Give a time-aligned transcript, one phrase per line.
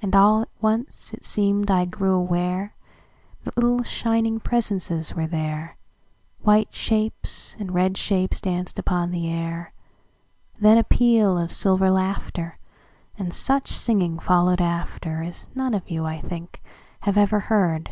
[0.00, 2.70] And all at once it seem'd I grew awareThat
[3.54, 9.74] little, shining presences were there,—White shapes and red shapes danced upon the air;
[10.58, 12.58] Then a peal of silver laughter,
[13.18, 16.62] And such singing followed afterAs none of you, I think,
[17.00, 17.90] have ever heard.